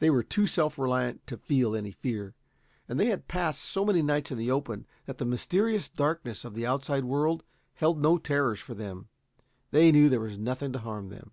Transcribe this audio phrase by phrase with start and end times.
[0.00, 2.34] They were too self reliant to feel any fear,
[2.88, 6.56] and they had passed so many nights in the open that the mysterious darkness of
[6.56, 7.44] the outside world
[7.76, 9.06] held no terrors for them.
[9.70, 11.30] They knew there was nothing to harm them.